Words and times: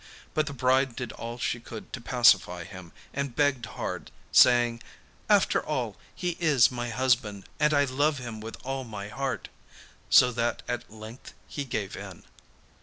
But 0.33 0.47
the 0.47 0.53
bride 0.53 0.95
did 0.95 1.11
all 1.11 1.37
she 1.37 1.59
could 1.59 1.93
to 1.93 2.01
pacify 2.01 2.63
him, 2.63 2.91
and 3.13 3.35
begged 3.35 3.67
hard, 3.67 4.09
saying: 4.31 4.81
'After 5.29 5.63
all 5.63 5.95
he 6.15 6.37
is 6.39 6.71
my 6.71 6.89
husband, 6.89 7.43
and 7.59 7.71
I 7.71 7.83
love 7.83 8.17
him 8.17 8.41
with 8.41 8.57
all 8.65 8.83
my 8.83 9.09
heart,' 9.09 9.49
so 10.09 10.31
that 10.31 10.63
at 10.67 10.91
length 10.91 11.35
he 11.47 11.65
gave 11.65 11.95
in. 11.95 12.23